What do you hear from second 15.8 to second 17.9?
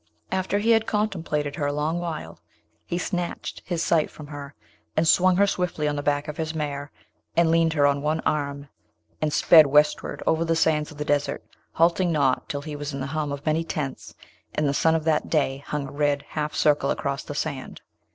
a red half circle across the sand.